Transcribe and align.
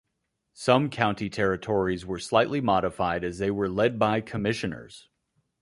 Some 0.55 0.89
county 0.89 1.29
territories 1.29 2.07
were 2.07 2.17
slightly 2.17 2.59
modified 2.59 3.23
and 3.23 3.35
they 3.35 3.51
were 3.51 3.69
led 3.69 3.99
by 3.99 4.19
"commissioners". 4.19 5.07